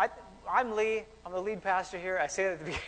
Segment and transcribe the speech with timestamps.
[0.00, 0.08] I,
[0.50, 1.02] I'm Lee.
[1.26, 2.18] I'm the lead pastor here.
[2.18, 2.82] I say that at the beginning.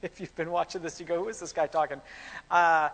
[0.00, 2.00] if you've been watching this, you go, who is this guy talking?
[2.50, 2.88] Uh,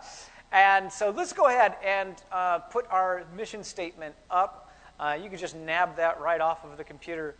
[0.51, 4.73] and so let's go ahead and uh, put our mission statement up.
[4.99, 7.35] Uh, you can just nab that right off of the computer.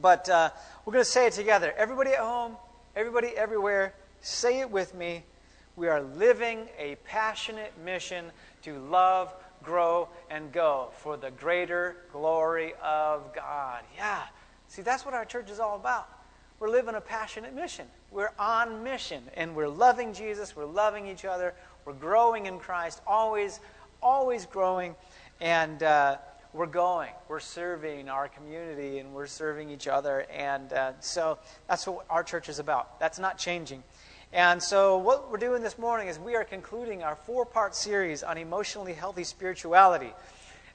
[0.00, 0.50] But uh,
[0.84, 1.74] we're going to say it together.
[1.76, 2.56] Everybody at home,
[2.94, 5.24] everybody everywhere, say it with me.
[5.74, 8.26] We are living a passionate mission
[8.62, 9.34] to love,
[9.64, 13.82] grow, and go for the greater glory of God.
[13.96, 14.22] Yeah.
[14.72, 16.08] See, that's what our church is all about.
[16.58, 17.86] We're living a passionate mission.
[18.10, 20.56] We're on mission, and we're loving Jesus.
[20.56, 21.52] We're loving each other.
[21.84, 23.60] We're growing in Christ, always,
[24.02, 24.94] always growing,
[25.42, 26.16] and uh,
[26.54, 27.10] we're going.
[27.28, 30.24] We're serving our community, and we're serving each other.
[30.34, 31.36] And uh, so
[31.68, 32.98] that's what our church is about.
[32.98, 33.82] That's not changing.
[34.32, 38.22] And so, what we're doing this morning is we are concluding our four part series
[38.22, 40.14] on emotionally healthy spirituality.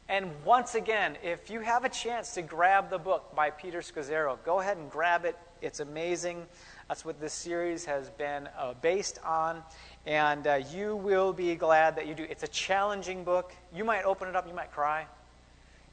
[0.09, 4.37] And once again, if you have a chance to grab the book by Peter Scazzero,
[4.45, 5.37] go ahead and grab it.
[5.61, 6.45] It's amazing.
[6.87, 9.63] That's what this series has been uh, based on.
[10.05, 12.23] And uh, you will be glad that you do.
[12.23, 13.53] It's a challenging book.
[13.75, 15.05] You might open it up, you might cry.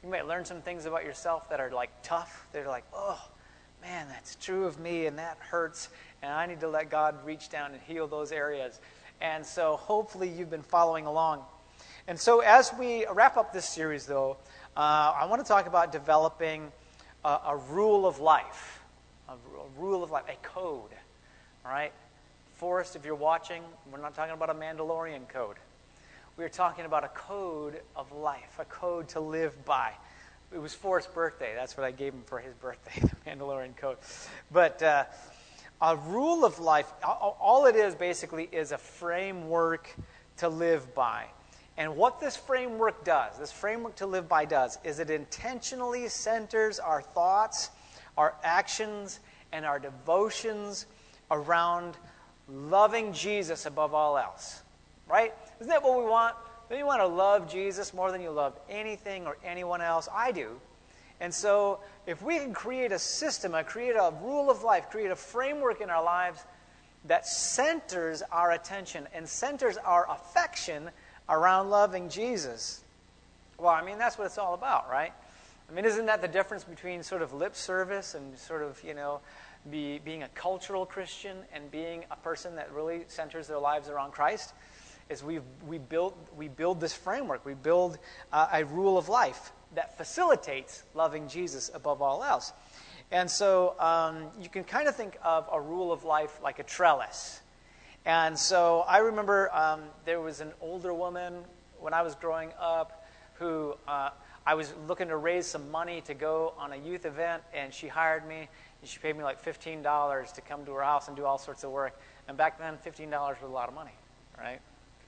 [0.01, 2.47] You might learn some things about yourself that are like tough.
[2.53, 3.21] They're like, oh,
[3.81, 5.89] man, that's true of me, and that hurts
[6.25, 8.79] and I need to let God reach down and heal those areas.
[9.21, 11.43] And so hopefully you've been following along.
[12.07, 14.37] And so as we wrap up this series, though,
[14.77, 16.71] uh, I want to talk about developing
[17.23, 18.79] a, a rule of life,
[19.27, 20.91] a, a, rule of life, a code.
[21.65, 21.91] All right?
[22.57, 25.55] Forrest, if you're watching, we're not talking about a Mandalorian code.
[26.37, 29.91] We're talking about a code of life, a code to live by.
[30.53, 31.53] It was Forrest's birthday.
[31.55, 33.97] That's what I gave him for his birthday, the Mandalorian code.
[34.51, 35.05] But uh,
[35.81, 39.89] a rule of life, all it is basically is a framework
[40.37, 41.25] to live by.
[41.77, 46.79] And what this framework does, this framework to live by does, is it intentionally centers
[46.79, 47.69] our thoughts,
[48.17, 49.19] our actions,
[49.51, 50.85] and our devotions
[51.31, 51.97] around
[52.47, 54.61] loving Jesus above all else.
[55.07, 55.33] Right?
[55.59, 56.35] Isn't that what we want?
[56.69, 60.09] Don't you want to love Jesus more than you love anything or anyone else?
[60.11, 60.59] I do.
[61.19, 65.11] And so, if we can create a system, a create a rule of life, create
[65.11, 66.43] a framework in our lives
[67.05, 70.89] that centers our attention and centers our affection
[71.29, 72.81] around loving Jesus,
[73.57, 75.13] well, I mean, that's what it's all about, right?
[75.69, 78.93] I mean, isn't that the difference between sort of lip service and sort of, you
[78.93, 79.19] know,
[79.71, 84.11] be, being a cultural Christian and being a person that really centers their lives around
[84.11, 84.53] Christ?
[85.07, 87.99] Is we we build we build this framework, we build
[88.33, 92.53] uh, a rule of life that facilitates loving Jesus above all else.
[93.11, 96.63] And so um, you can kind of think of a rule of life like a
[96.63, 97.39] trellis.
[98.05, 101.43] And so I remember um, there was an older woman
[101.79, 103.05] when I was growing up
[103.35, 104.09] who uh,
[104.45, 107.87] I was looking to raise some money to go on a youth event, and she
[107.87, 108.47] hired me,
[108.81, 111.63] and she paid me like $15 to come to her house and do all sorts
[111.63, 111.99] of work.
[112.27, 113.95] And back then, $15 was a lot of money,
[114.37, 114.59] right?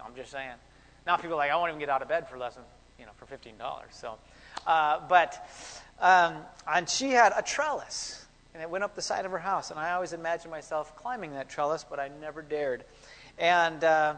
[0.03, 0.55] I'm just saying.
[1.05, 2.63] Now people are like, I won't even get out of bed for less than,
[2.99, 3.53] you know, for $15.
[3.91, 4.17] So
[4.67, 5.47] uh, but,
[5.99, 6.37] um,
[6.67, 8.25] and she had a trellis,
[8.57, 9.69] and it went up the side of her house.
[9.69, 12.85] And I always imagined myself climbing that trellis, but I never dared.
[13.37, 14.15] And, uh,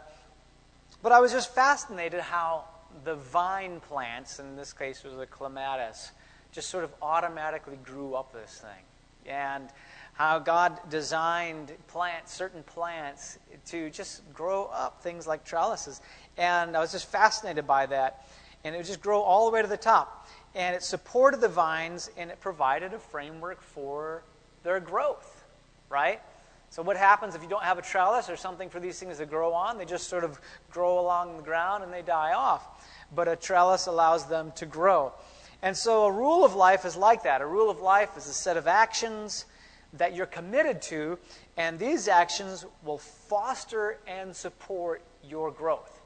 [1.04, 2.64] but I was just fascinated how
[3.04, 6.14] the vine plants, in this case was the clematis,
[6.54, 8.86] just sort of automatically grew up this thing.
[9.26, 9.68] And
[10.14, 16.00] how God designed plants, certain plants, to just grow up things like trellises.
[16.38, 18.26] And I was just fascinated by that.
[18.64, 21.48] And it would just grow all the way to the top and it supported the
[21.48, 24.24] vines and it provided a framework for
[24.64, 25.44] their growth,
[25.90, 26.22] right?
[26.72, 29.26] So, what happens if you don't have a trellis or something for these things to
[29.26, 29.78] grow on?
[29.78, 30.40] They just sort of
[30.70, 32.86] grow along the ground and they die off.
[33.14, 35.14] But a trellis allows them to grow.
[35.62, 37.42] And so, a rule of life is like that.
[37.42, 39.46] A rule of life is a set of actions
[39.94, 41.18] that you're committed to,
[41.58, 46.00] and these actions will foster and support your growth.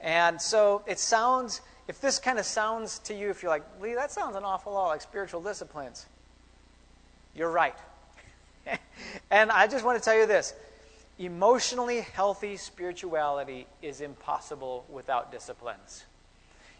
[0.00, 3.94] And so, it sounds if this kind of sounds to you, if you're like, Lee,
[3.94, 6.06] that sounds an awful lot like spiritual disciplines,
[7.34, 7.76] you're right.
[9.30, 10.54] and I just want to tell you this
[11.18, 16.04] emotionally healthy spirituality is impossible without disciplines.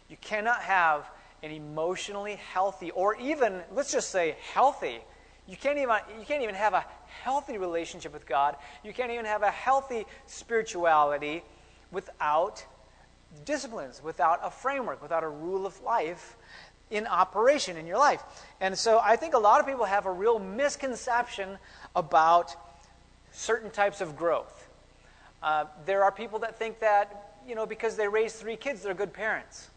[0.09, 1.09] You cannot have
[1.43, 4.99] an emotionally healthy, or even, let's just say, healthy.
[5.47, 6.85] You can't, even, you can't even have a
[7.23, 8.55] healthy relationship with God.
[8.83, 11.43] You can't even have a healthy spirituality
[11.91, 12.63] without
[13.45, 16.35] disciplines, without a framework, without a rule of life
[16.91, 18.23] in operation in your life.
[18.59, 21.57] And so I think a lot of people have a real misconception
[21.95, 22.55] about
[23.31, 24.67] certain types of growth.
[25.41, 28.93] Uh, there are people that think that, you know, because they raise three kids, they're
[28.93, 29.69] good parents.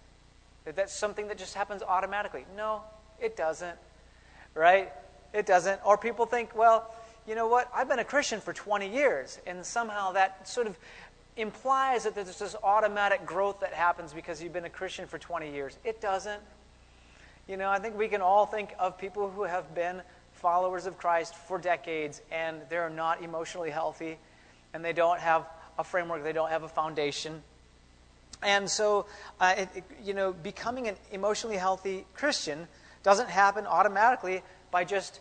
[0.65, 2.45] That that's something that just happens automatically.
[2.57, 2.83] No,
[3.21, 3.77] it doesn't.
[4.55, 4.93] Right?
[5.33, 5.81] It doesn't.
[5.85, 6.95] Or people think, well,
[7.27, 7.71] you know what?
[7.75, 10.77] I've been a Christian for 20 years, and somehow that sort of
[11.37, 15.51] implies that there's this automatic growth that happens because you've been a Christian for 20
[15.53, 15.79] years.
[15.85, 16.41] It doesn't.
[17.49, 20.03] You know, I think we can all think of people who have been
[20.33, 24.19] followers of Christ for decades and they're not emotionally healthy
[24.75, 25.47] and they don't have
[25.79, 27.43] a framework, they don't have a foundation.
[28.43, 29.07] And so,
[29.41, 32.67] uh, it, it, you know, becoming an emotionally healthy Christian
[33.03, 35.21] doesn't happen automatically by just,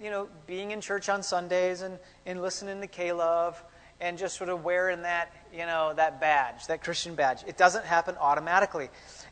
[0.00, 3.62] you know, being in church on Sundays and, and listening to K-Love
[4.00, 7.42] and just sort of wearing that, you know, that badge, that Christian badge.
[7.46, 8.88] It doesn't happen automatically.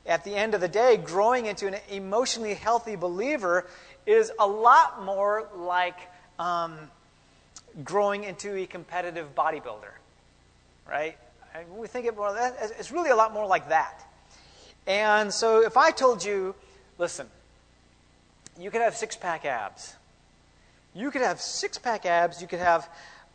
[0.06, 3.66] At the end of the day, growing into an emotionally healthy believer
[4.06, 5.98] is a lot more like
[6.38, 6.76] um,
[7.84, 9.92] growing into a competitive bodybuilder,
[10.88, 11.16] right?
[11.76, 12.34] we think it more
[12.78, 14.04] it's really a lot more like that.
[14.86, 16.54] And so if I told you,
[16.98, 17.26] listen,
[18.58, 19.94] you could have six pack abs.
[20.94, 22.88] You could have six pack abs, you could have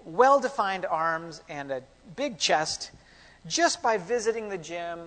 [0.06, 1.82] well defined arms and a
[2.16, 2.92] big chest
[3.48, 5.00] just by visiting the gym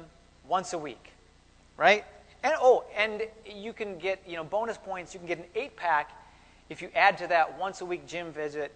[0.48, 1.12] once a week,
[1.76, 2.04] right?
[2.42, 5.14] And oh, and you can get, you know, bonus points.
[5.14, 6.10] You can get an eight pack
[6.68, 8.72] if you add to that once a week gym visit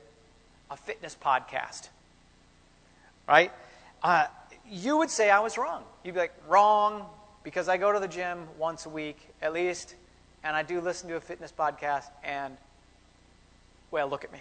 [0.70, 1.88] a fitness podcast,
[3.28, 3.52] right?
[4.02, 4.26] Uh,
[4.70, 5.82] you would say I was wrong.
[6.04, 7.06] You'd be like, wrong,
[7.42, 9.94] because I go to the gym once a week at least,
[10.44, 12.56] and I do listen to a fitness podcast, and,
[13.90, 14.38] well, look at me.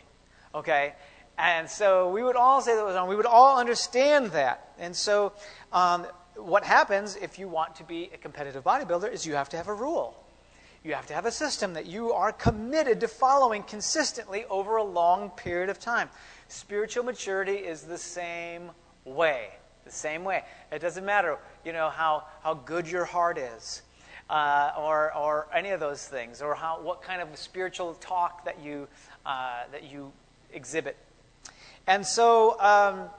[0.54, 0.94] Okay?
[1.40, 3.08] And so we would all say that was wrong.
[3.08, 4.74] We would all understand that.
[4.78, 5.32] And so
[5.72, 6.06] um,
[6.36, 9.70] what happens if you want to be a competitive bodybuilder is you have to have
[9.70, 10.22] a rule.
[10.84, 14.84] You have to have a system that you are committed to following consistently over a
[14.84, 16.10] long period of time.
[16.50, 18.72] Spiritual maturity is the same
[19.06, 19.52] way.
[19.86, 20.44] The same way.
[20.74, 23.82] It doesn't matter, you know, how, how good your heart is.
[24.30, 28.62] Uh, or, or any of those things, or how, what kind of spiritual talk that
[28.62, 28.88] you,
[29.26, 30.12] uh, that you
[30.54, 30.96] exhibit.
[31.88, 33.10] And so, um,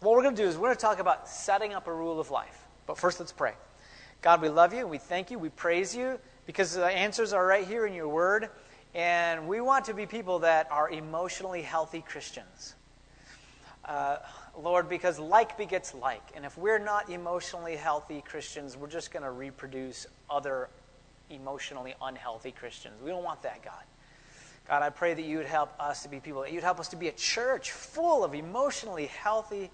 [0.00, 2.20] what we're going to do is we're going to talk about setting up a rule
[2.20, 2.66] of life.
[2.86, 3.52] But first, let's pray.
[4.22, 7.66] God, we love you, we thank you, we praise you, because the answers are right
[7.66, 8.48] here in your word.
[8.94, 12.74] And we want to be people that are emotionally healthy Christians.
[13.84, 14.18] Uh,
[14.58, 16.22] Lord, because like begets like.
[16.34, 20.68] And if we're not emotionally healthy Christians, we're just going to reproduce other
[21.30, 23.00] emotionally unhealthy Christians.
[23.02, 23.84] We don't want that, God.
[24.70, 26.96] God, I pray that you would help us to be people, you'd help us to
[26.96, 29.68] be a church full of emotionally healthy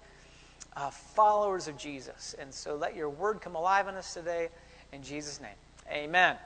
[0.75, 2.33] uh, followers of Jesus.
[2.39, 4.49] And so let your word come alive in us today.
[4.91, 5.53] In Jesus' name,
[5.91, 6.37] amen.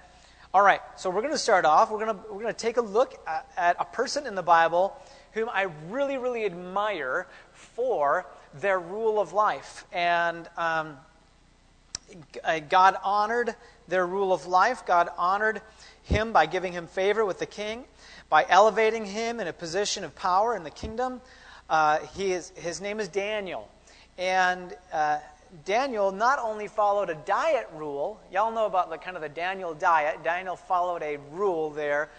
[0.54, 1.92] All right, so we're going to start off.
[1.92, 4.44] We're going to, we're going to take a look at, at a person in the
[4.44, 4.98] Bible
[5.32, 8.26] whom I really, really admire for
[8.56, 9.86] their rule of life.
[9.94, 10.98] And um,
[12.68, 13.56] God honored
[13.88, 14.86] their rule of life.
[14.86, 15.62] God honored
[16.04, 17.86] him by giving him favor with the king
[18.32, 21.20] by elevating him in a position of power in the kingdom.
[21.70, 23.68] Uh, he is, his name is Daniel.
[24.18, 25.20] And uh,
[25.66, 29.74] Daniel not only followed a diet rule, y'all know about the kind of the Daniel
[29.74, 30.24] diet.
[30.24, 32.10] Daniel followed a rule there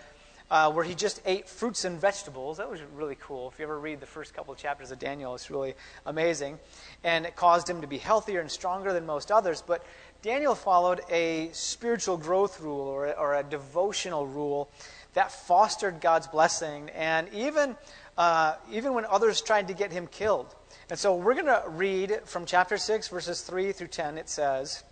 [0.51, 2.59] uh, where he just ate fruits and vegetables.
[2.59, 3.49] That was really cool.
[3.51, 5.75] If you ever read the first couple of chapters of Daniel, it's really
[6.05, 6.59] amazing.
[7.05, 9.63] And it caused him to be healthier and stronger than most others.
[9.67, 9.83] But
[10.23, 14.71] Daniel followed a spiritual growth rule or a, or a devotional rule
[15.15, 17.77] that fostered God's blessing, and even,
[18.17, 20.55] uh, even when others tried to get him killed.
[20.91, 24.17] And so we're going to read from chapter 6, verses 3 through 10.
[24.17, 24.85] It says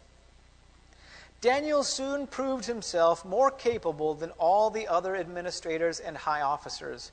[1.41, 7.13] Daniel soon proved himself more capable than all the other administrators and high officers.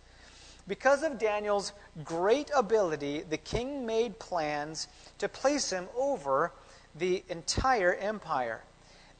[0.68, 1.72] Because of Daniel's
[2.03, 4.88] great ability, the king made plans
[5.20, 6.51] to place him over
[6.98, 8.62] the entire empire.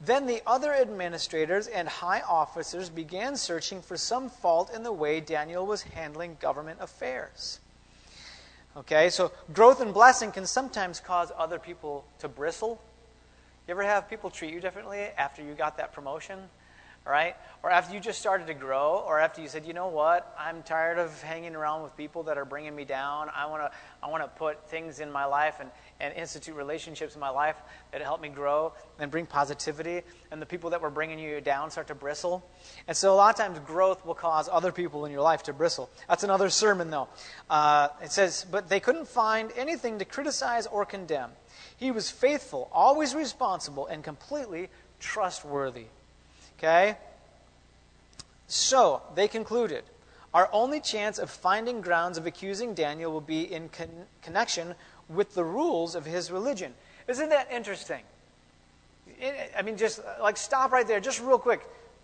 [0.00, 5.20] Then the other administrators and high officers began searching for some fault in the way
[5.20, 7.58] Daniel was handling government affairs.
[8.76, 12.80] Okay, so growth and blessing can sometimes cause other people to bristle.
[13.66, 16.38] You ever have people treat you differently after you got that promotion?
[17.08, 17.36] right?
[17.62, 20.62] Or after you just started to grow, or after you said, you know what, I'm
[20.62, 23.30] tired of hanging around with people that are bringing me down.
[23.34, 23.70] I want to
[24.02, 25.70] I wanna put things in my life and,
[26.00, 27.56] and institute relationships in my life
[27.90, 30.02] that help me grow and bring positivity.
[30.30, 32.44] And the people that were bringing you down start to bristle.
[32.86, 35.52] And so a lot of times growth will cause other people in your life to
[35.52, 35.90] bristle.
[36.08, 37.08] That's another sermon, though.
[37.50, 41.30] Uh, it says, but they couldn't find anything to criticize or condemn.
[41.76, 44.68] He was faithful, always responsible, and completely
[45.00, 45.86] trustworthy.
[46.58, 46.96] Okay?
[48.46, 49.84] So, they concluded
[50.34, 54.74] our only chance of finding grounds of accusing Daniel will be in con- connection
[55.08, 56.74] with the rules of his religion.
[57.06, 58.02] Isn't that interesting?
[59.56, 61.62] I mean, just like stop right there, just real quick.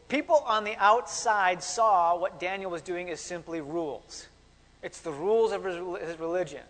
[0.09, 4.27] people on the outside saw what Daniel was doing is simply rules.
[4.83, 6.61] It's the rules of his religion.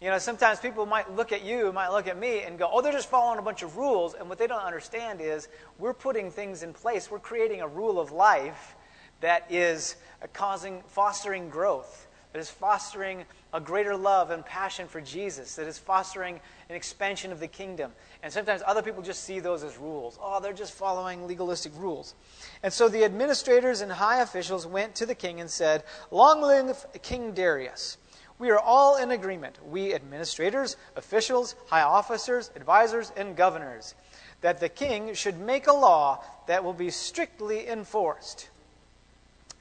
[0.00, 2.82] You know, sometimes people might look at you, might look at me, and go, oh,
[2.82, 4.14] they're just following a bunch of rules.
[4.14, 7.08] And what they don't understand is we're putting things in place.
[7.08, 8.74] We're creating a rule of life
[9.20, 15.00] that is uh, causing, fostering growth, that is fostering a greater love and passion for
[15.00, 17.92] Jesus, that is fostering an expansion of the kingdom.
[18.22, 20.18] And sometimes other people just see those as rules.
[20.22, 22.14] Oh, they're just following legalistic rules.
[22.62, 26.86] And so the administrators and high officials went to the king and said, Long live
[27.02, 27.98] King Darius.
[28.38, 33.94] We are all in agreement, we administrators, officials, high officers, advisors, and governors,
[34.40, 38.48] that the king should make a law that will be strictly enforced.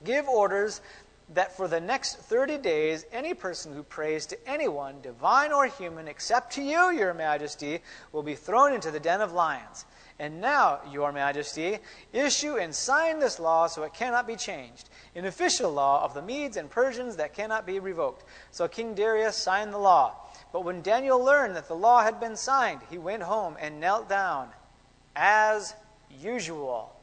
[0.04, 0.82] Give orders
[1.34, 6.08] that for the next 30 days, any person who prays to anyone, divine or human,
[6.08, 7.80] except to you, your majesty,
[8.12, 9.86] will be thrown into the den of lions.
[10.20, 11.80] And now, your majesty,
[12.14, 16.22] issue and sign this law so it cannot be changed, an official law of the
[16.22, 18.26] Medes and Persians that cannot be revoked.
[18.52, 20.16] So King Darius signed the law.
[20.54, 24.10] But when Daniel learned that the law had been signed, he went home and knelt
[24.10, 24.50] down
[25.16, 25.74] as
[26.20, 26.94] usual.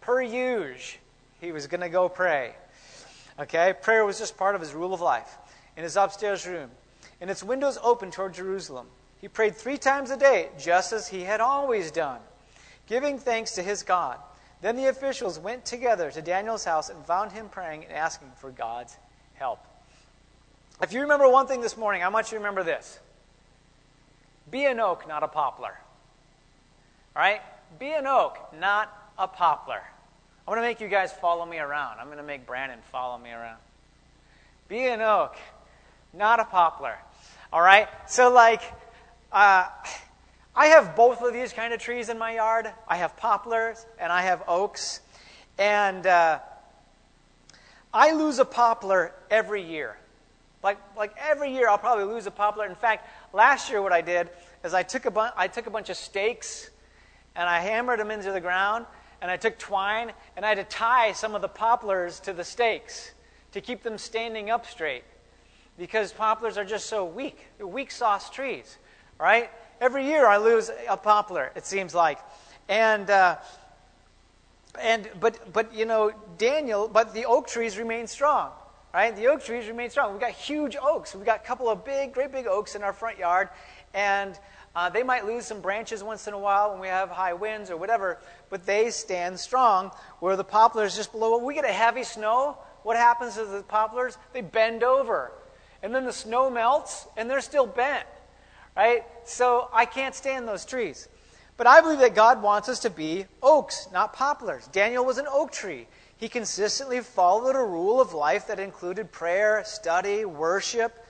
[0.00, 1.00] Per usual,
[1.40, 2.54] he was going to go pray.
[3.42, 3.74] Okay?
[3.80, 5.38] Prayer was just part of his rule of life.
[5.76, 6.70] In his upstairs room,
[7.20, 8.86] and its windows open toward Jerusalem.
[9.20, 12.20] He prayed three times a day, just as he had always done,
[12.86, 14.18] giving thanks to his God.
[14.60, 18.50] Then the officials went together to Daniel's house and found him praying and asking for
[18.50, 18.96] God's
[19.34, 19.60] help.
[20.82, 22.98] If you remember one thing this morning, I want you to remember this
[24.50, 25.78] be an oak, not a poplar.
[27.16, 27.40] All right?
[27.78, 29.82] Be an oak, not a poplar.
[30.46, 32.00] I want to make you guys follow me around.
[32.00, 33.58] I'm going to make Brandon follow me around.
[34.68, 35.36] Be an oak,
[36.12, 36.96] not a poplar.
[37.52, 37.88] All right?
[38.08, 38.60] So, like,
[39.30, 39.66] uh,
[40.56, 42.68] I have both of these kind of trees in my yard.
[42.88, 45.00] I have poplars and I have oaks.
[45.58, 46.40] And uh,
[47.94, 49.96] I lose a poplar every year.
[50.64, 52.66] Like, like every year, I'll probably lose a poplar.
[52.66, 54.28] In fact, last year, what I did
[54.64, 56.68] is I took a, bu- I took a bunch of stakes
[57.36, 58.86] and I hammered them into the ground
[59.22, 62.44] and I took twine and I had to tie some of the poplars to the
[62.44, 63.12] stakes
[63.52, 65.04] to keep them standing up straight
[65.78, 67.46] because poplars are just so weak.
[67.56, 68.78] They're weak sauce trees,
[69.18, 69.48] right?
[69.80, 72.18] Every year I lose a poplar, it seems like.
[72.68, 73.36] And, uh,
[74.80, 78.50] and but, but, you know, Daniel, but the oak trees remain strong,
[78.92, 79.14] right?
[79.14, 80.12] The oak trees remain strong.
[80.12, 81.14] We've got huge oaks.
[81.14, 83.50] We've got a couple of big, great big oaks in our front yard.
[83.94, 84.38] And
[84.74, 87.70] uh, they might lose some branches once in a while when we have high winds
[87.70, 89.90] or whatever, but they stand strong.
[90.20, 93.62] Where the poplars just below, when we get a heavy snow, what happens to the
[93.62, 94.16] poplars?
[94.32, 95.32] They bend over.
[95.82, 98.06] And then the snow melts and they're still bent.
[98.74, 99.04] Right?
[99.24, 101.08] So I can't stand those trees.
[101.58, 104.66] But I believe that God wants us to be oaks, not poplars.
[104.68, 105.86] Daniel was an oak tree.
[106.16, 111.01] He consistently followed a rule of life that included prayer, study, worship,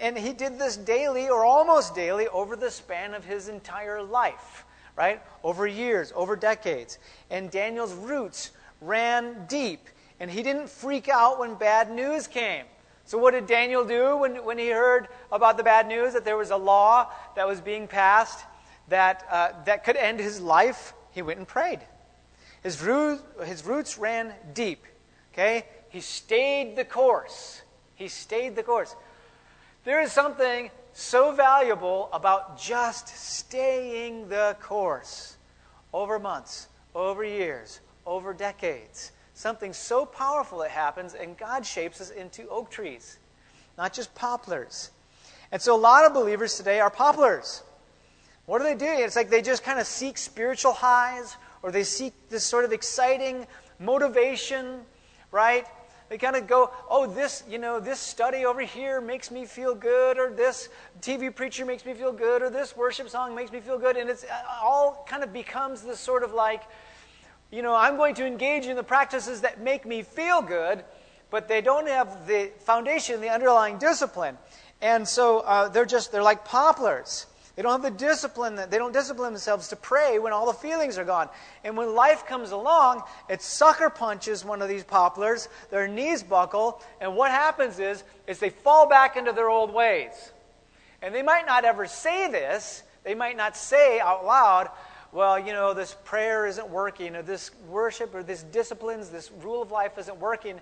[0.00, 4.64] and, he did this daily or almost daily over the span of his entire life,
[4.96, 5.22] right?
[5.42, 6.98] Over years, over decades.
[7.30, 9.88] And Daniel's roots ran deep,
[10.20, 12.64] and he didn't freak out when bad news came.
[13.04, 16.36] So, what did Daniel do when, when he heard about the bad news that there
[16.36, 18.44] was a law that was being passed
[18.88, 20.94] that, uh, that could end his life?
[21.10, 21.80] He went and prayed.
[22.62, 24.86] His, root, his roots ran deep.
[25.32, 25.66] Okay?
[25.88, 27.62] He stayed the course.
[27.96, 28.94] He stayed the course.
[29.84, 35.36] There is something so valuable about just staying the course
[35.92, 39.10] over months, over years, over decades.
[39.34, 43.18] Something so powerful that happens, and God shapes us into oak trees,
[43.76, 44.90] not just poplars.
[45.50, 47.64] And so a lot of believers today are poplars.
[48.46, 49.00] What are they doing?
[49.00, 52.72] It's like they just kind of seek spiritual highs, or they seek this sort of
[52.72, 53.48] exciting
[53.80, 54.82] motivation,
[55.32, 55.66] right?
[56.12, 59.74] They kind of go, oh, this, you know, this study over here makes me feel
[59.74, 60.68] good, or this
[61.00, 63.96] TV preacher makes me feel good, or this worship song makes me feel good.
[63.96, 64.28] And it's uh,
[64.62, 66.64] all kind of becomes this sort of like,
[67.50, 70.84] you know, I'm going to engage in the practices that make me feel good,
[71.30, 74.36] but they don't have the foundation, the underlying discipline.
[74.82, 77.24] And so uh, they're just, they're like poplars.
[77.54, 80.54] They don't have the discipline, that they don't discipline themselves to pray when all the
[80.54, 81.28] feelings are gone.
[81.64, 86.80] And when life comes along, it sucker punches one of these poplars, their knees buckle,
[87.00, 90.12] and what happens is, is they fall back into their old ways.
[91.02, 94.70] And they might not ever say this, they might not say out loud,
[95.12, 99.60] well, you know, this prayer isn't working, or this worship, or this disciplines, this rule
[99.60, 100.58] of life isn't working.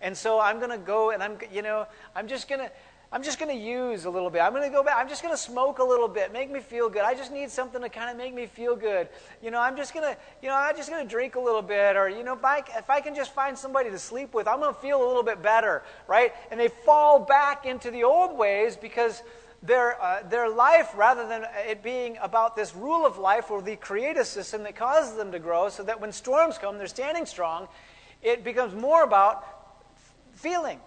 [0.00, 1.86] And so I'm going to go and I'm, you know,
[2.16, 2.70] I'm just going to
[3.12, 4.40] I'm just going to use a little bit.
[4.40, 4.96] I'm going to go back.
[4.96, 6.32] I'm just going to smoke a little bit.
[6.32, 7.02] Make me feel good.
[7.02, 9.06] I just need something to kind of make me feel good.
[9.42, 11.60] You know, I'm just going to, you know, I'm just going to drink a little
[11.60, 11.94] bit.
[11.94, 14.60] Or, you know, if I, if I can just find somebody to sleep with, I'm
[14.60, 16.32] going to feel a little bit better, right?
[16.50, 19.22] And they fall back into the old ways because
[19.62, 23.76] their, uh, their life, rather than it being about this rule of life or the
[23.76, 27.68] creative system that causes them to grow so that when storms come, they're standing strong,
[28.22, 29.44] it becomes more about
[30.32, 30.80] feeling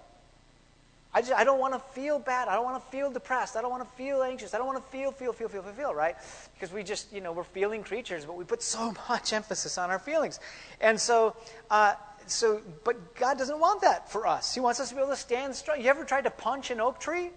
[1.15, 2.49] I, just, I don't want to feel bad.
[2.49, 3.55] I don't want to feel depressed.
[3.55, 4.53] I don't want to feel anxious.
[4.53, 6.17] I don't want to feel, feel, feel, feel, feel, feel, right?
[6.53, 9.89] Because we just, you know, we're feeling creatures, but we put so much emphasis on
[9.91, 10.41] our feelings.
[10.81, 11.37] And so,
[11.71, 11.93] uh,
[12.27, 14.53] so, but God doesn't want that for us.
[14.53, 15.79] He wants us to be able to stand strong.
[15.79, 17.29] You ever tried to punch an oak tree?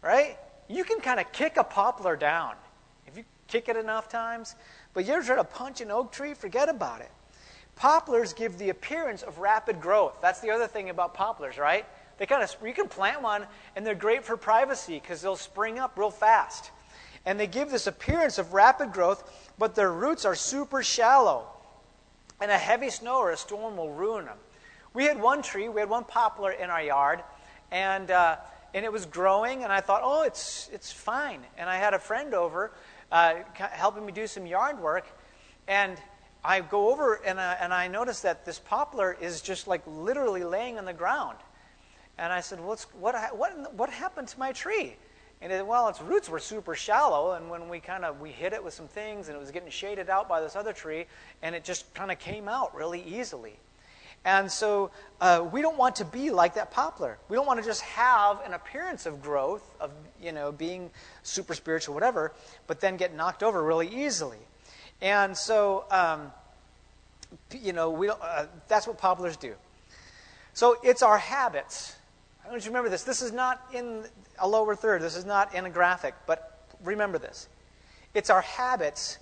[0.00, 0.38] Right?
[0.66, 2.54] You can kind of kick a poplar down
[3.06, 4.54] if you kick it enough times.
[4.94, 6.32] But you ever try to punch an oak tree?
[6.32, 7.10] Forget about it.
[7.74, 10.20] Poplars give the appearance of rapid growth.
[10.22, 11.84] That's the other thing about poplars, right?
[12.18, 15.78] They kind of you can plant one, and they're great for privacy because they'll spring
[15.78, 16.70] up real fast,
[17.24, 21.46] and they give this appearance of rapid growth, but their roots are super shallow,
[22.40, 24.38] and a heavy snow or a storm will ruin them.
[24.94, 27.22] We had one tree, we had one poplar in our yard,
[27.70, 28.36] and uh,
[28.74, 31.40] and it was growing, and I thought, oh, it's it's fine.
[31.58, 32.72] And I had a friend over,
[33.12, 35.06] uh, helping me do some yard work,
[35.68, 35.98] and
[36.46, 40.44] I go over and, uh, and I notice that this poplar is just like literally
[40.44, 41.36] laying on the ground.
[42.18, 44.96] And I said, what, what, what happened to my tree?
[45.40, 48.54] And it, well, its roots were super shallow, and when we kind of we hit
[48.54, 51.04] it with some things, and it was getting shaded out by this other tree,
[51.42, 53.58] and it just kind of came out really easily.
[54.24, 57.18] And so uh, we don't want to be like that poplar.
[57.28, 60.90] We don't want to just have an appearance of growth, of you know being
[61.22, 62.32] super spiritual, whatever,
[62.66, 64.38] but then get knocked over really easily.
[65.02, 66.32] And so um,
[67.52, 69.54] you know we uh, that's what poplars do.
[70.54, 71.94] So it's our habits
[72.46, 73.02] I want you to remember this.
[73.02, 74.04] This is not in
[74.38, 77.48] a lower third, this is not in a graphic, but remember this.
[78.14, 79.18] It's our habits,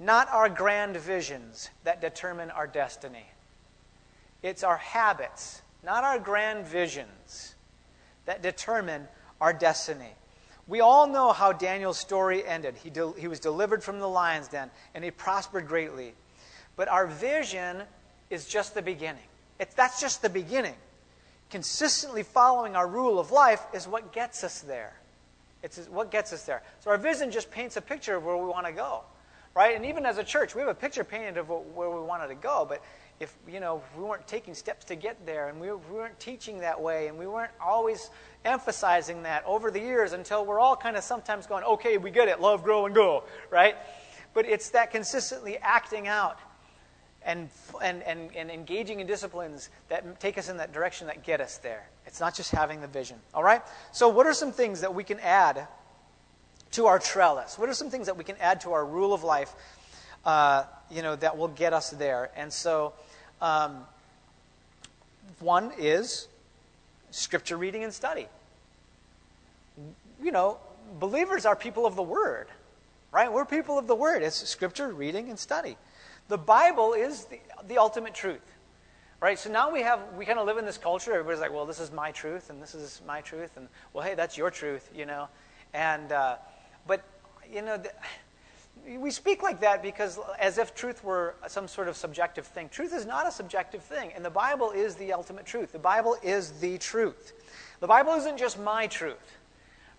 [0.00, 3.26] not our grand visions, that determine our destiny.
[4.42, 7.54] It's our habits, not our grand visions,
[8.26, 9.06] that determine
[9.40, 10.12] our destiny.
[10.66, 12.74] We all know how Daniel's story ended.
[12.82, 16.14] He, de- he was delivered from the lion's den, and he prospered greatly.
[16.74, 17.84] But our vision
[18.30, 19.22] is just the beginning.
[19.60, 20.74] It's, that's just the beginning
[21.54, 24.92] consistently following our rule of life is what gets us there.
[25.62, 26.64] It's what gets us there.
[26.80, 29.02] So our vision just paints a picture of where we want to go,
[29.54, 29.76] right?
[29.76, 32.34] And even as a church, we have a picture painted of where we wanted to
[32.34, 32.66] go.
[32.68, 32.82] But
[33.20, 36.58] if you know we weren't taking steps to get there, and we, we weren't teaching
[36.58, 38.10] that way, and we weren't always
[38.44, 42.26] emphasizing that over the years until we're all kind of sometimes going, okay, we get
[42.26, 43.76] it, love, grow, and go, right?
[44.34, 46.36] But it's that consistently acting out
[47.24, 47.48] and,
[47.82, 51.58] and, and, and engaging in disciplines that take us in that direction that get us
[51.58, 51.88] there.
[52.06, 53.16] It's not just having the vision.
[53.32, 53.62] All right?
[53.92, 55.66] So, what are some things that we can add
[56.72, 57.58] to our trellis?
[57.58, 59.52] What are some things that we can add to our rule of life,
[60.24, 62.30] uh, you know, that will get us there?
[62.36, 62.92] And so,
[63.40, 63.78] um,
[65.40, 66.28] one is
[67.10, 68.26] scripture reading and study.
[70.22, 70.58] You know,
[71.00, 72.48] believers are people of the Word,
[73.12, 73.32] right?
[73.32, 74.22] We're people of the Word.
[74.22, 75.76] It's scripture reading and study.
[76.28, 78.40] The Bible is the, the ultimate truth.
[79.20, 79.38] Right?
[79.38, 81.12] So now we have we kind of live in this culture.
[81.12, 84.14] Everybody's like, well, this is my truth, and this is my truth, and well, hey,
[84.14, 85.28] that's your truth, you know.
[85.72, 86.36] And uh,
[86.86, 87.02] but
[87.50, 87.90] you know, the,
[88.98, 92.68] we speak like that because as if truth were some sort of subjective thing.
[92.68, 95.72] Truth is not a subjective thing, and the Bible is the ultimate truth.
[95.72, 97.32] The Bible is the truth.
[97.80, 99.38] The Bible isn't just my truth,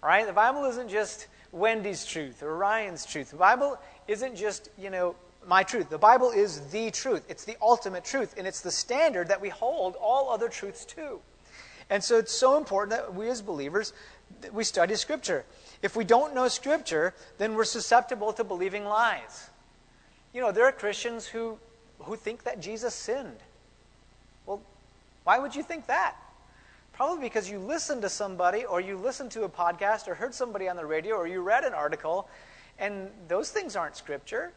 [0.04, 0.26] right?
[0.28, 3.32] The Bible isn't just Wendy's truth or Ryan's truth.
[3.32, 5.16] The Bible isn't just you know
[5.48, 5.90] my truth.
[5.90, 7.26] The Bible is the truth.
[7.30, 11.20] It's the ultimate truth, and it's the standard that we hold all other truths to.
[11.90, 13.94] And so it's so important that we as believers
[14.52, 15.46] we study scripture.
[15.82, 19.50] If we don't know scripture, then we're susceptible to believing lies.
[20.34, 21.60] You know, there are Christians who
[22.00, 23.38] who think that Jesus sinned.
[24.46, 24.62] Well,
[25.24, 26.16] why would you think that?
[26.94, 30.68] Probably because you listened to somebody or you listened to a podcast or heard somebody
[30.68, 32.30] on the radio or you read an article
[32.78, 34.52] and those things aren't scripture.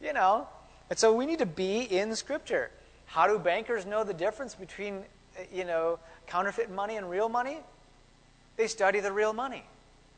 [0.00, 0.48] You know.
[0.88, 2.70] And so we need to be in Scripture.
[3.06, 5.04] How do bankers know the difference between,
[5.52, 7.58] you know, counterfeit money and real money?
[8.56, 9.64] They study the real money,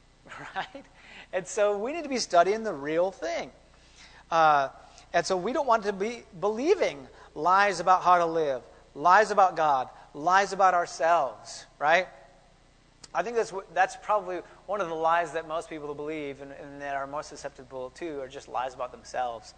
[0.55, 0.85] right?
[1.33, 3.51] And so we need to be studying the real thing.
[4.31, 4.69] Uh,
[5.13, 8.63] and so we don't want to be believing lies about how to live,
[8.95, 12.09] lies about God, lies about ourselves, right?
[13.15, 16.81] I think that's, that's probably one of the lies that most people believe and, and
[16.83, 19.55] that are most susceptible to are just lies about themselves.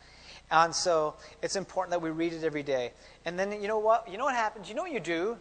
[0.51, 2.93] And so it's important that we read it every day.
[3.25, 4.09] And then you know what?
[4.11, 4.69] You know what happens?
[4.69, 5.37] You know what you do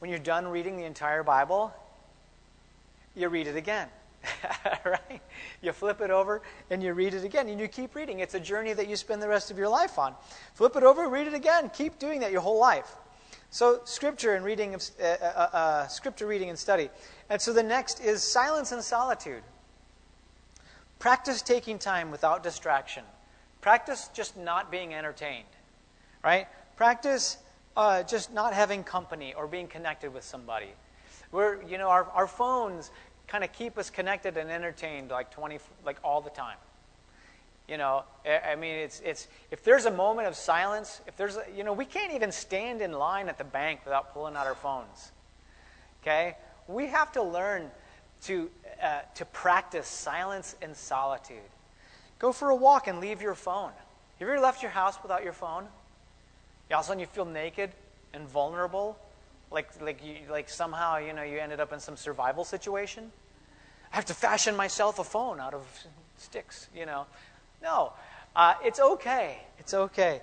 [0.00, 1.72] when you're done reading the entire Bible?
[3.16, 3.88] you read it again.
[4.84, 5.20] right?
[5.62, 8.20] You flip it over and you read it again, and you keep reading.
[8.20, 10.14] It's a journey that you spend the rest of your life on.
[10.54, 11.70] Flip it over, read it again.
[11.70, 12.96] Keep doing that your whole life.
[13.50, 16.90] So, scripture and reading, uh, uh, uh, uh, scripture reading and study.
[17.28, 19.42] And so the next is silence and solitude.
[20.98, 23.04] Practice taking time without distraction.
[23.60, 25.48] Practice just not being entertained,
[26.24, 26.46] right?
[26.76, 27.38] Practice
[27.76, 30.70] uh, just not having company or being connected with somebody.
[31.32, 32.90] We're, you know, our, our phones
[33.26, 36.56] kind of keep us connected and entertained like 20, like all the time.
[37.68, 41.44] You know, I mean, it's, it's, if there's a moment of silence, if there's, a,
[41.54, 44.54] you know, we can't even stand in line at the bank without pulling out our
[44.54, 45.10] phones.
[46.00, 46.36] Okay?
[46.68, 47.70] We have to learn
[48.22, 48.50] to,
[48.82, 51.38] uh, to practice silence and solitude.
[52.18, 53.72] Go for a walk and leave your phone.
[54.18, 55.68] Have you ever left your house without your phone?
[56.70, 57.70] All of a sudden you feel naked
[58.12, 58.98] and vulnerable,
[59.50, 63.12] like, like, you, like somehow you, know, you ended up in some survival situation.
[63.92, 65.62] I have to fashion myself a phone out of
[66.16, 67.06] sticks, you know.
[67.62, 67.92] No,
[68.34, 69.38] uh, it's okay.
[69.58, 70.22] It's okay.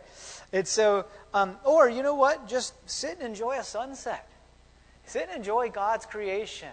[0.51, 2.47] It's so, um, or you know what?
[2.47, 4.27] Just sit and enjoy a sunset.
[5.05, 6.69] Sit and enjoy God's creation.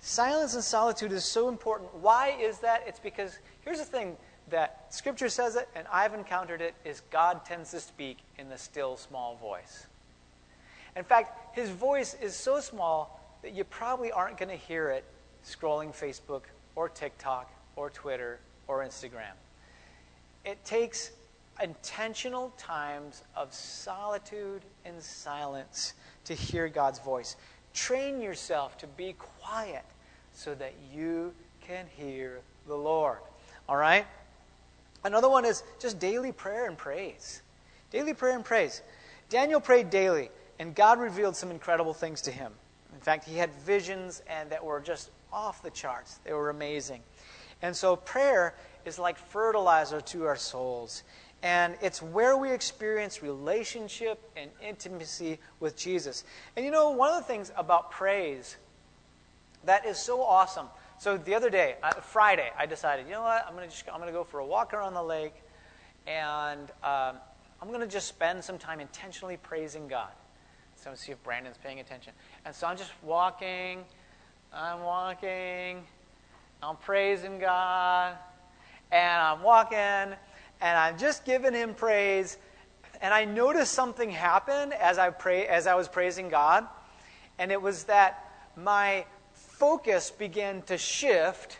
[0.00, 1.94] Silence and solitude is so important.
[1.94, 2.84] Why is that?
[2.86, 4.16] It's because here's the thing
[4.50, 8.58] that Scripture says it, and I've encountered it, is God tends to speak in the
[8.58, 9.86] still small voice.
[10.96, 15.04] In fact, his voice is so small that you probably aren't going to hear it
[15.46, 16.42] scrolling Facebook
[16.74, 19.34] or TikTok or Twitter or Instagram.
[20.44, 21.12] It takes
[21.62, 27.36] intentional times of solitude and silence to hear God's voice.
[27.74, 29.84] Train yourself to be quiet
[30.34, 33.18] so that you can hear the Lord.
[33.68, 34.06] All right?
[35.04, 37.42] Another one is just daily prayer and praise.
[37.90, 38.82] Daily prayer and praise.
[39.28, 42.52] Daniel prayed daily, and God revealed some incredible things to him.
[42.92, 46.18] In fact, he had visions and that were just off the charts.
[46.24, 47.02] They were amazing.
[47.62, 48.54] And so prayer
[48.84, 51.02] is like fertilizer to our souls.
[51.42, 56.24] And it's where we experience relationship and intimacy with Jesus.
[56.56, 58.56] And you know, one of the things about praise
[59.64, 60.66] that is so awesome
[61.00, 63.46] so the other day, uh, Friday, I decided, you know what?
[63.48, 65.32] I'm to just I'm to go for a walk around the lake,
[66.06, 67.16] and um,
[67.62, 70.10] I'm to just spend some time intentionally praising God.
[70.76, 72.12] So I'm see if Brandon's paying attention.
[72.44, 73.82] And so I'm just walking.
[74.52, 75.84] I'm walking.
[76.62, 78.18] I'm praising God,
[78.92, 80.14] and I'm walking,
[80.60, 82.36] and I'm just giving Him praise.
[83.02, 86.66] And I noticed something happen as I pray as I was praising God,
[87.38, 91.58] and it was that my focus began to shift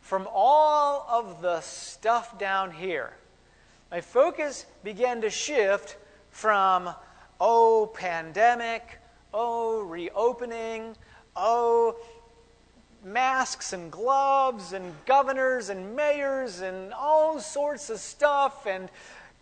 [0.00, 3.14] from all of the stuff down here.
[3.90, 5.96] My focus began to shift
[6.30, 6.90] from,
[7.40, 8.98] oh, pandemic,
[9.32, 10.96] oh, reopening,
[11.36, 11.96] oh,
[13.04, 18.66] masks and gloves and governors and mayors and all sorts of stuff.
[18.66, 18.88] And,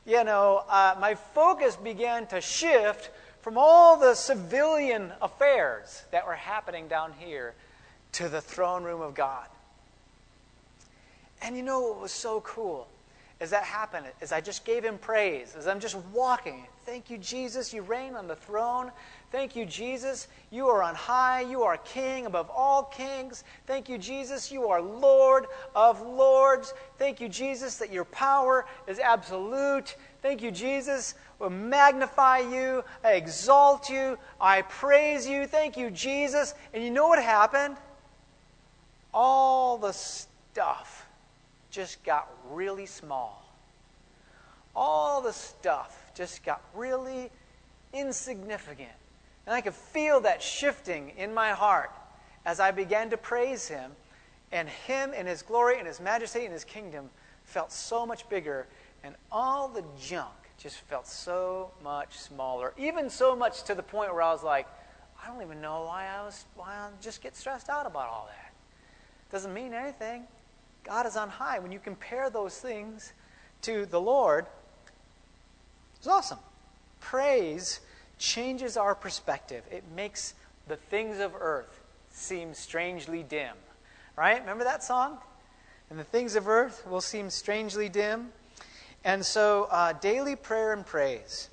[0.05, 6.35] you know, uh, my focus began to shift from all the civilian affairs that were
[6.35, 7.55] happening down here
[8.13, 9.47] to the throne room of God.
[11.43, 12.87] And you know what was so cool?
[13.41, 17.19] As that happened, as I just gave him praise, as I'm just walking, thank you,
[17.19, 18.93] Jesus, you reign on the throne.
[19.33, 21.41] Thank you, Jesus, you are on high.
[21.41, 23.43] You are king above all kings.
[23.67, 26.75] Thank you, Jesus, you are Lord of lords.
[26.99, 29.97] Thank you, Jesus, that your power is absolute.
[30.21, 31.15] Thank you, Jesus.
[31.41, 32.85] I magnify you.
[33.03, 34.19] I exalt you.
[34.41, 35.47] I praise you.
[35.47, 36.55] Thank you, Jesus.
[36.73, 37.77] And you know what happened?
[39.15, 41.07] all the stuff
[41.71, 43.43] just got really small.
[44.75, 47.31] All the stuff just got really
[47.93, 48.89] insignificant.
[49.47, 51.91] And I could feel that shifting in my heart
[52.45, 53.93] as I began to praise Him.
[54.53, 57.11] And Him and His glory and His majesty and His kingdom
[57.45, 58.67] felt so much bigger.
[59.03, 62.73] And all the junk just felt so much smaller.
[62.77, 64.67] Even so much to the point where I was like,
[65.23, 68.29] I don't even know why I was why I just get stressed out about all
[68.29, 68.43] that
[69.33, 70.25] doesn't mean anything.
[70.85, 71.59] God is on high.
[71.59, 73.15] When you compare those things
[73.63, 74.47] to the Lord,
[75.97, 76.39] it's awesome.
[77.01, 77.81] Praise
[78.23, 80.35] changes our perspective, it makes
[80.69, 81.81] the things of earth
[82.11, 83.57] seem strangely dim.
[84.17, 84.41] Right?
[84.41, 85.19] Remember that song?
[85.91, 88.33] And the things of earth will seem strangely dim.
[89.05, 91.49] And so, uh, daily prayer and praise.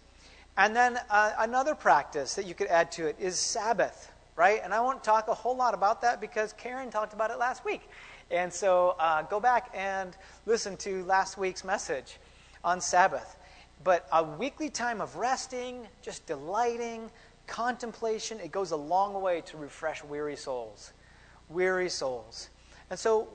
[0.58, 4.62] And then uh, another practice that you could add to it is Sabbath right?
[4.64, 7.66] And I won't talk a whole lot about that because Karen talked about it last
[7.66, 7.82] week.
[8.32, 12.20] And so uh, go back and listen to last week's message
[12.64, 13.36] on Sabbath.
[13.84, 17.10] But a weekly time of resting, just delighting,
[17.48, 20.94] contemplation, it goes a long way to refresh weary souls.
[21.50, 22.50] weary souls.
[22.89, 23.28] And so,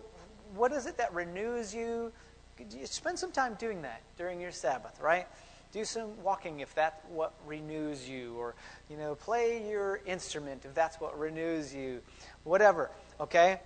[0.55, 2.13] what is it that renews you?
[2.59, 5.27] you spend some time doing that during your Sabbath, right?
[5.73, 8.55] Do some walking if that's what renews you, or
[8.89, 12.01] you know, play your instrument if that's what renews you,
[12.45, 12.91] whatever.
[13.21, 13.61] Okay,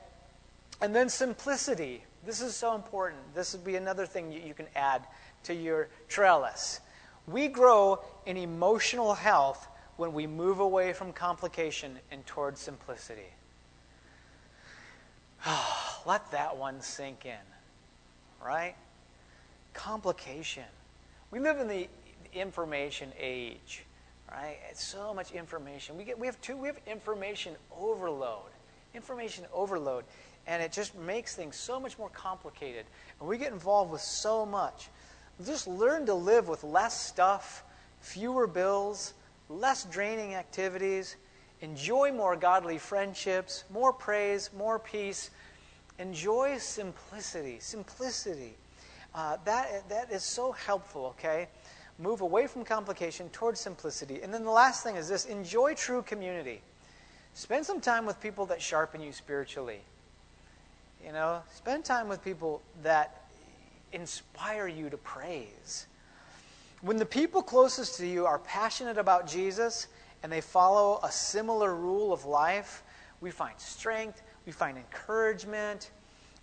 [0.80, 2.02] and then simplicity.
[2.24, 3.20] This is so important.
[3.34, 5.06] This would be another thing you, you can add
[5.44, 6.80] to your trellis.
[7.26, 13.32] We grow in emotional health when we move away from complication and towards simplicity.
[16.06, 17.34] Let that one sink in,
[18.44, 18.74] right?
[19.74, 20.64] Complication.
[21.30, 21.88] We live in the
[22.32, 23.84] information age,
[24.30, 24.58] right?
[24.70, 25.96] It's so much information.
[25.96, 28.50] We get we have two we have information overload.
[28.94, 30.04] Information overload
[30.48, 32.86] and it just makes things so much more complicated.
[33.20, 34.88] And we get involved with so much.
[35.44, 37.64] Just learn to live with less stuff,
[38.00, 39.14] fewer bills,
[39.48, 41.16] less draining activities,
[41.60, 45.30] enjoy more godly friendships, more praise, more peace.
[45.98, 47.58] Enjoy simplicity.
[47.60, 48.54] Simplicity.
[49.14, 51.48] Uh, that, that is so helpful, okay?
[51.98, 54.22] Move away from complication towards simplicity.
[54.22, 56.60] And then the last thing is this enjoy true community.
[57.34, 59.80] Spend some time with people that sharpen you spiritually.
[61.04, 63.17] You know, spend time with people that
[63.92, 65.86] inspire you to praise.
[66.80, 69.88] When the people closest to you are passionate about Jesus
[70.22, 72.82] and they follow a similar rule of life,
[73.20, 75.90] we find strength, we find encouragement,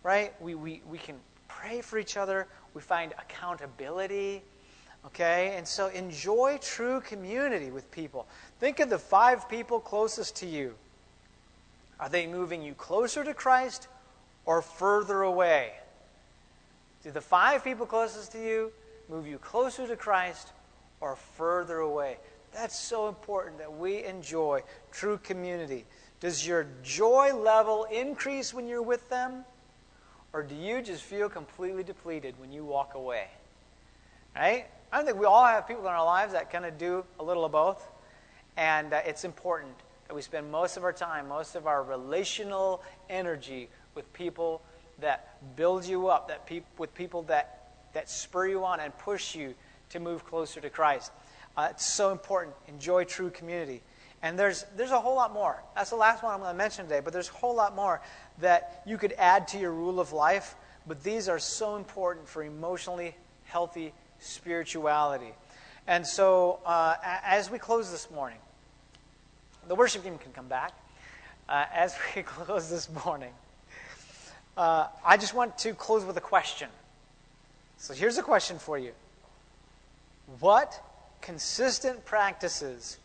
[0.04, 0.34] right?
[0.42, 1.16] We, we, we can
[1.48, 4.44] pray for each other, we find accountability.
[5.06, 5.54] Okay?
[5.56, 8.28] And so enjoy true community with people.
[8.60, 10.74] Think of the five people closest to you.
[12.00, 13.88] Are they moving you closer to Christ
[14.46, 15.74] or further away?
[17.06, 18.72] Do the five people closest to you
[19.10, 20.54] move you closer to Christ
[21.02, 22.18] or further away?
[22.52, 25.86] That's so important that we enjoy true community.
[26.20, 29.46] Does your joy level increase when you're with them?
[30.34, 33.28] Or do you just feel completely depleted when you walk away?
[34.36, 34.66] Right?
[34.92, 37.46] I think we all have people in our lives that kind of do a little
[37.46, 37.88] of both.
[38.58, 39.76] And uh, it's important
[40.08, 44.64] that we spend most of our time, most of our relational energy with people
[45.00, 49.36] that build you up, that pe- with people that, that spur you on and push
[49.36, 49.56] you
[49.90, 51.12] to move closer to Christ.
[51.58, 52.56] Uh, it's so important.
[52.68, 53.82] Enjoy true community.
[54.22, 55.62] And there's, there's a whole lot more.
[55.76, 58.02] That's the last one I'm going to mention today, but there's a whole lot more
[58.40, 60.56] that you could add to your rule of life.
[60.88, 65.34] But these are so important for emotionally healthy spirituality.
[65.88, 68.40] And so, uh, as we close this morning,
[69.68, 70.74] the worship team can come back.
[71.48, 73.32] Uh, as we close this morning,
[74.58, 76.70] uh, I just want to close with a question.
[77.78, 78.92] So here's a question for you
[80.40, 80.82] What
[81.22, 82.98] consistent practices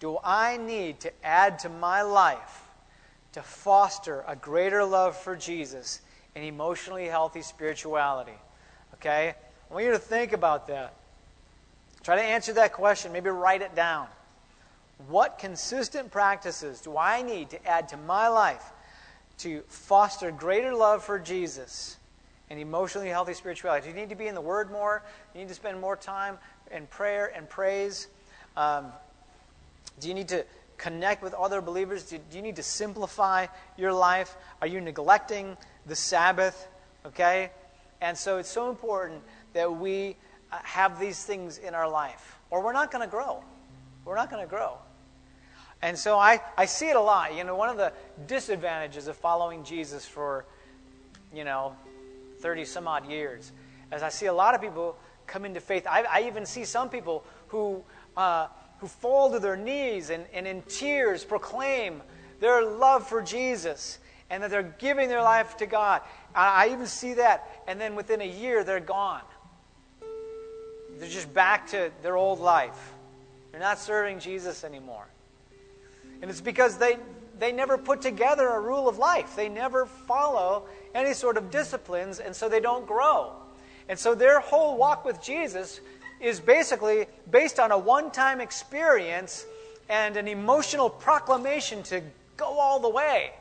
[0.00, 2.62] do I need to add to my life
[3.32, 6.00] to foster a greater love for Jesus
[6.34, 8.38] and emotionally healthy spirituality?
[8.94, 9.34] Okay?
[9.70, 10.94] I want you to think about that.
[12.02, 13.12] Try to answer that question.
[13.12, 14.06] Maybe write it down.
[15.08, 18.72] What consistent practices do I need to add to my life
[19.38, 21.96] to foster greater love for Jesus
[22.48, 23.88] and emotionally healthy spirituality.
[23.88, 25.02] Do you need to be in the Word more?
[25.34, 26.38] You need to spend more time
[26.70, 28.08] in prayer and praise?
[28.56, 28.86] Um,
[30.00, 30.44] do you need to
[30.76, 32.04] connect with other believers?
[32.04, 33.46] Do, do you need to simplify
[33.76, 34.36] your life?
[34.60, 36.68] Are you neglecting the Sabbath?
[37.04, 37.50] Okay?
[38.00, 39.22] And so it's so important
[39.52, 40.16] that we
[40.52, 43.42] uh, have these things in our life, or we're not going to grow.
[44.04, 44.78] We're not going to grow.
[45.82, 47.34] And so I, I see it a lot.
[47.34, 47.92] You know, one of the
[48.26, 50.44] disadvantages of following Jesus for,
[51.34, 51.76] you know,
[52.40, 53.52] 30 some odd years,
[53.92, 55.86] as I see a lot of people come into faith.
[55.88, 57.82] I, I even see some people who,
[58.16, 62.02] uh, who fall to their knees and, and in tears proclaim
[62.40, 63.98] their love for Jesus
[64.30, 66.02] and that they're giving their life to God.
[66.34, 69.22] I, I even see that, and then within a year, they're gone.
[70.98, 72.92] They're just back to their old life.
[73.52, 75.06] They're not serving Jesus anymore.
[76.22, 76.96] And it's because they,
[77.38, 79.36] they never put together a rule of life.
[79.36, 83.32] They never follow any sort of disciplines, and so they don't grow.
[83.88, 85.80] And so their whole walk with Jesus
[86.20, 89.46] is basically based on a one time experience
[89.88, 92.02] and an emotional proclamation to
[92.36, 93.32] go all the way.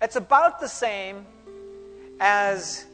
[0.00, 1.24] It's about the same
[2.20, 2.86] as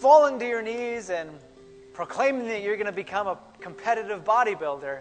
[0.00, 1.30] falling to your knees and
[1.94, 4.98] proclaiming that you're going to become a competitive bodybuilder,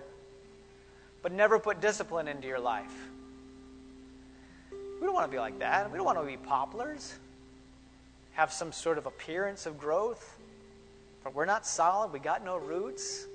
[1.22, 2.94] but never put discipline into your life.
[4.72, 5.92] We don't want to be like that.
[5.92, 7.16] We don't want to be poplars,
[8.34, 10.38] have some sort of appearance of growth,
[11.24, 12.14] but we're not solid.
[12.14, 13.26] We got no roots.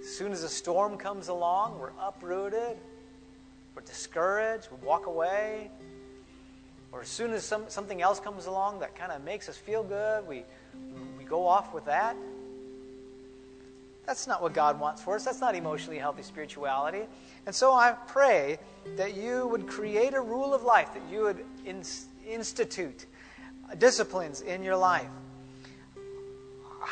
[0.00, 2.76] As soon as a storm comes along, we're uprooted.
[3.74, 5.70] we're discouraged, we walk away,
[6.92, 9.82] or as soon as some, something else comes along that kind of makes us feel
[9.82, 10.44] good, we,
[11.24, 12.16] go off with that.
[14.06, 15.24] That's not what God wants for us.
[15.24, 17.02] That's not emotionally healthy spirituality.
[17.46, 18.58] And so I pray
[18.96, 21.82] that you would create a rule of life, that you would in,
[22.28, 23.06] institute
[23.78, 25.08] disciplines in your life.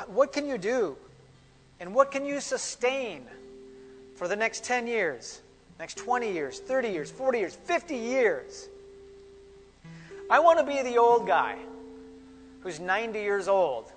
[0.07, 0.97] What can you do?
[1.81, 3.27] And what can you sustain
[4.17, 5.43] for the next 10 years,
[5.79, 8.69] next 20 years, 30 years, 40 years, 50 years?
[10.31, 11.59] I want to be the old guy
[12.63, 13.93] who's 90 years old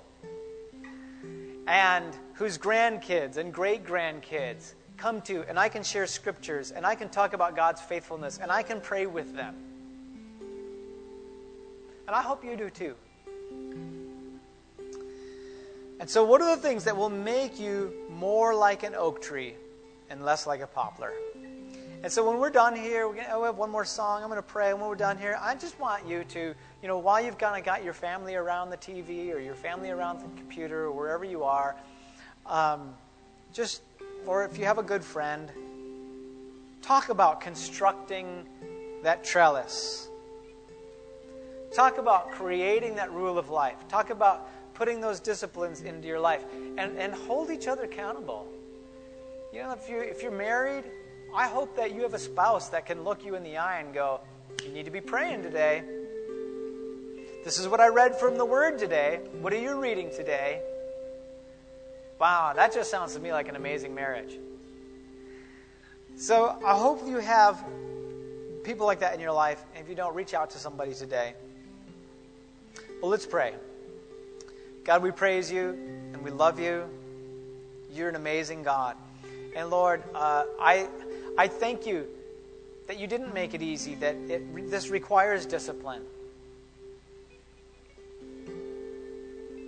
[1.68, 6.96] and whose grandkids and great grandkids come to, and I can share scriptures, and I
[6.96, 9.56] can talk about God's faithfulness, and I can pray with them.
[12.08, 12.96] And I hope you do too.
[16.00, 19.56] And so, what are the things that will make you more like an oak tree
[20.10, 21.14] and less like a poplar?
[22.04, 24.22] And so, when we're done here, we're gonna, we have one more song.
[24.22, 24.72] I'm going to pray.
[24.72, 26.40] And when we're done here, I just want you to,
[26.82, 29.90] you know, while you've kind of got your family around the TV or your family
[29.90, 31.76] around the computer or wherever you are,
[32.46, 32.94] um,
[33.54, 33.82] just,
[34.26, 35.50] or if you have a good friend,
[36.82, 38.46] talk about constructing
[39.04, 40.08] that trellis.
[41.74, 43.88] Talk about creating that rule of life.
[43.88, 46.46] Talk about putting those disciplines into your life
[46.78, 48.48] and, and hold each other accountable.
[49.52, 50.84] You know, if, you, if you're married,
[51.36, 53.94] I hope that you have a spouse that can look you in the eye and
[53.94, 54.22] go,
[54.64, 55.84] You need to be praying today.
[57.44, 59.20] This is what I read from the Word today.
[59.42, 60.62] What are you reading today?
[62.20, 64.40] Wow, that just sounds to me like an amazing marriage.
[66.16, 67.62] So I hope you have
[68.64, 69.62] people like that in your life.
[69.76, 71.34] And if you don't, reach out to somebody today.
[73.02, 73.54] Well, let's pray.
[74.86, 75.72] God, we praise you
[76.14, 76.88] and we love you.
[77.92, 78.96] You're an amazing God.
[79.56, 80.88] And Lord, uh, I,
[81.38, 82.08] I thank you
[82.88, 86.04] that you didn't make it easy, that it, this requires discipline.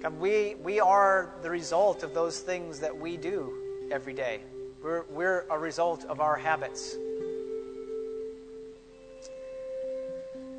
[0.01, 4.41] God, we, we are the result of those things that we do every day.
[4.83, 6.95] We're, we're a result of our habits.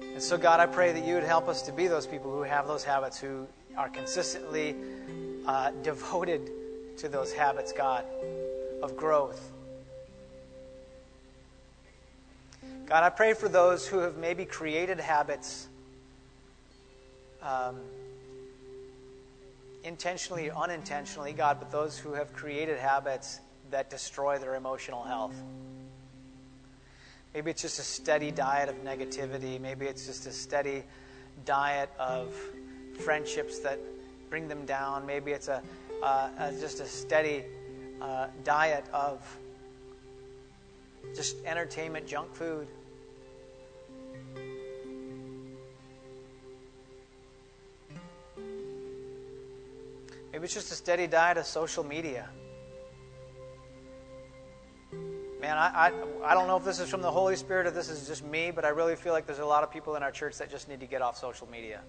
[0.03, 2.43] And so, God, I pray that you would help us to be those people who
[2.43, 4.75] have those habits, who are consistently
[5.47, 6.51] uh, devoted
[6.97, 8.05] to those habits, God,
[8.83, 9.53] of growth.
[12.89, 15.69] God, I pray for those who have maybe created habits
[17.43, 17.81] um,
[19.85, 25.35] intentionally or unintentionally, God, but those who have created habits that destroy their emotional health.
[27.35, 29.61] Maybe it's just a steady diet of negativity.
[29.61, 30.83] Maybe it's just a steady
[31.45, 32.33] diet of
[33.01, 33.79] friendships that
[34.31, 35.05] bring them down.
[35.05, 35.63] Maybe it's a,
[36.03, 37.45] uh, a just a steady
[38.01, 39.21] uh, diet of
[41.15, 42.67] just entertainment, junk food.
[50.39, 52.29] Maybe it's just a steady diet of social media.
[55.41, 55.93] Man, I, I,
[56.25, 58.53] I don't know if this is from the Holy Spirit or this is just me,
[58.53, 60.69] but I really feel like there's a lot of people in our church that just
[60.69, 61.81] need to get off social media.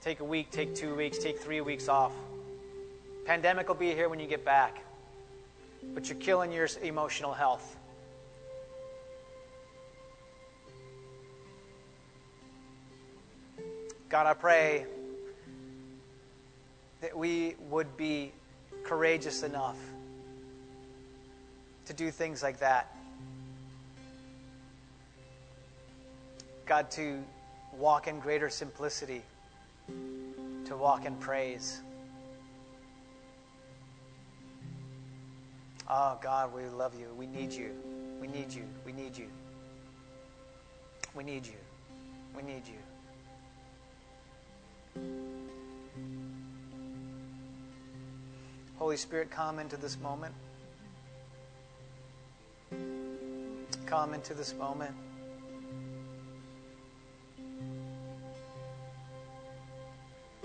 [0.00, 2.10] Take a week, take two weeks, take three weeks off.
[3.26, 4.82] Pandemic will be here when you get back,
[5.94, 7.76] but you're killing your emotional health.
[14.08, 14.86] God, I pray
[17.04, 18.32] that we would be
[18.82, 19.76] courageous enough
[21.84, 22.96] to do things like that.
[26.64, 27.22] God, to
[27.76, 29.20] walk in greater simplicity,
[30.64, 31.82] to walk in praise.
[35.86, 37.08] Oh, God, we love you.
[37.18, 37.72] We need you.
[38.18, 38.64] We need you.
[38.86, 39.28] We need you.
[41.14, 41.52] We need you.
[42.34, 42.78] We need you.
[48.76, 50.34] Holy Spirit, come into this moment.
[53.86, 54.94] Come into this moment.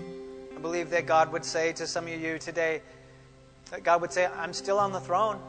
[0.00, 2.82] I believe that God would say to some of you today,
[3.70, 5.40] that God would say, I'm still on the throne.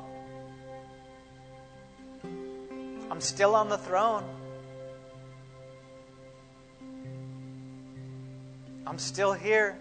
[3.11, 4.23] I'm still on the throne.
[8.87, 9.77] I'm still here.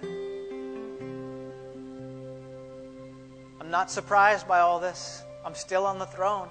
[3.71, 5.23] I'm not surprised by all this.
[5.45, 6.49] I'm still on the throne.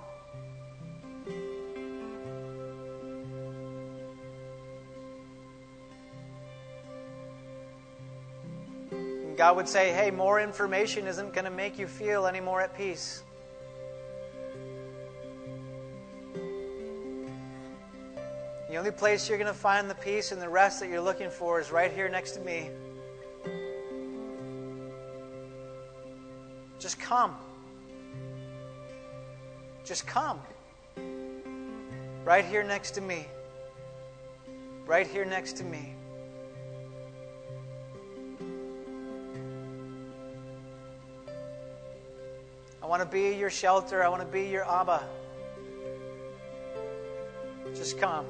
[8.92, 12.62] And God would say, hey, more information isn't going to make you feel any more
[12.62, 13.22] at peace.
[18.70, 21.30] The only place you're going to find the peace and the rest that you're looking
[21.30, 22.70] for is right here next to me.
[27.10, 27.36] Come.
[29.84, 30.40] Just come.
[32.24, 33.26] Right here next to me.
[34.86, 35.96] Right here next to me.
[42.84, 44.04] I want to be your shelter.
[44.04, 45.02] I want to be your Abba.
[47.74, 48.26] Just come.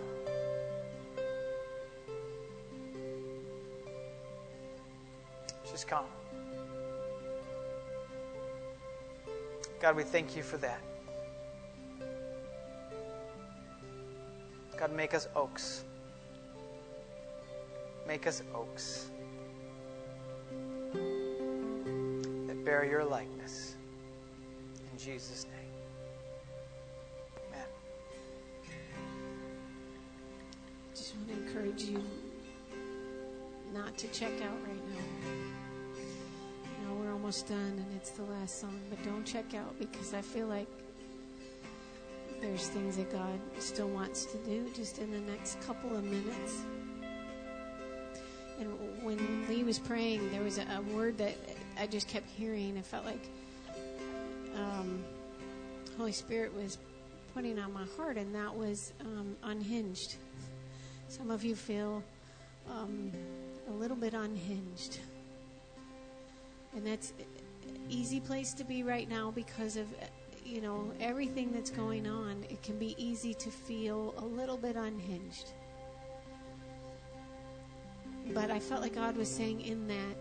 [5.70, 6.06] Just come.
[9.80, 10.82] God, we thank you for that.
[14.78, 15.84] God, make us oaks.
[18.08, 19.10] Make us oaks
[20.94, 23.76] that bear your likeness.
[24.92, 25.54] In Jesus' name.
[27.48, 27.68] Amen.
[30.92, 32.04] I just want to encourage you
[33.74, 34.79] not to check out right
[37.30, 40.66] almost done and it's the last song, but don't check out because I feel like
[42.42, 46.64] there's things that God still wants to do just in the next couple of minutes.
[48.60, 48.72] And
[49.04, 51.36] when Lee was praying, there was a, a word that
[51.80, 52.76] I just kept hearing.
[52.80, 53.30] I felt like
[54.56, 55.04] um,
[56.00, 56.80] Holy Spirit was
[57.36, 60.16] putting on my heart, and that was um, unhinged.
[61.10, 62.04] Some of you feel
[62.68, 63.12] um,
[63.68, 64.98] a little bit unhinged.
[66.76, 67.14] And that's
[67.68, 69.88] an easy place to be right now because of
[70.46, 72.46] you know everything that's going on.
[72.50, 75.54] It can be easy to feel a little bit unhinged.
[78.34, 80.16] But I felt like God was saying in that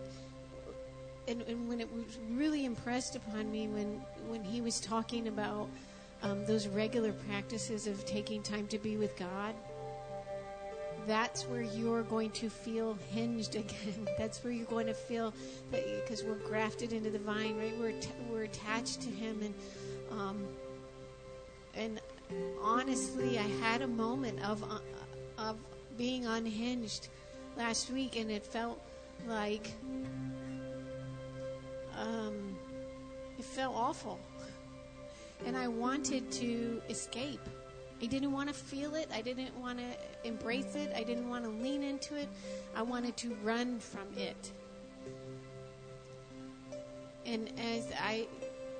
[1.29, 5.69] and, and when it was really impressed upon me when when he was talking about
[6.23, 9.53] um, those regular practices of taking time to be with God
[11.07, 14.07] that's where you're going to feel hinged again.
[14.17, 15.33] That's where you're going to feel
[15.71, 17.73] that because we're grafted into the vine, right?
[17.79, 19.53] We're t- we're attached to Him, and
[20.11, 20.47] um,
[21.75, 22.01] and
[22.61, 24.79] honestly, I had a moment of uh,
[25.37, 25.57] of
[25.97, 27.07] being unhinged
[27.57, 28.79] last week, and it felt
[29.27, 29.71] like
[31.97, 32.55] um,
[33.37, 34.19] it felt awful,
[35.45, 37.41] and I wanted to escape.
[38.01, 39.09] I didn't want to feel it.
[39.13, 40.91] I didn't want to embrace it.
[40.95, 42.29] I didn't want to lean into it.
[42.75, 44.51] I wanted to run from it.
[47.25, 48.27] And as I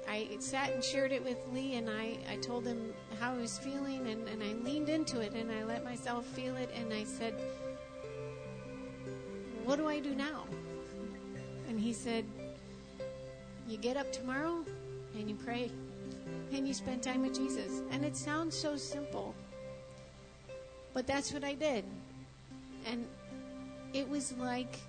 [0.09, 3.59] I sat and shared it with Lee and I, I told him how I was
[3.59, 7.03] feeling and, and I leaned into it and I let myself feel it and I
[7.03, 7.35] said,
[9.65, 10.45] What do I do now?
[11.67, 12.25] And he said,
[13.67, 14.65] You get up tomorrow
[15.13, 15.69] and you pray
[16.53, 17.81] and you spend time with Jesus.
[17.91, 19.35] And it sounds so simple,
[20.93, 21.85] but that's what I did.
[22.85, 23.05] And
[23.93, 24.79] it was like,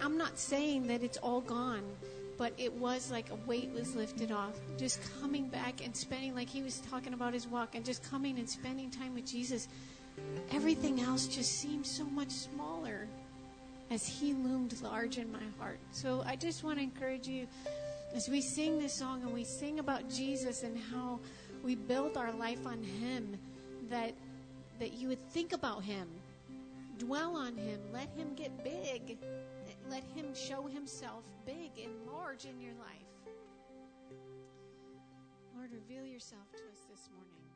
[0.00, 1.82] I'm not saying that it's all gone,
[2.36, 4.54] but it was like a weight was lifted off.
[4.76, 8.38] Just coming back and spending, like he was talking about his walk, and just coming
[8.38, 9.68] and spending time with Jesus.
[10.52, 13.06] Everything else just seemed so much smaller
[13.90, 15.78] as he loomed large in my heart.
[15.92, 17.46] So I just want to encourage you
[18.14, 21.20] as we sing this song and we sing about Jesus and how
[21.62, 23.38] we build our life on him
[23.88, 24.14] that
[24.78, 26.08] that you would think about him
[26.98, 29.18] dwell on him let him get big
[29.90, 33.08] let him show himself big and large in your life.
[35.56, 37.47] Lord reveal yourself to us this morning